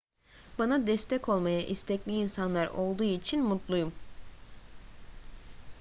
bana 0.59 0.87
destek 0.87 1.29
olmaya 1.29 1.61
istekli 1.61 2.11
insanlar 2.11 2.67
olduğu 2.67 3.03
için 3.03 3.43
mutluyum 3.43 3.93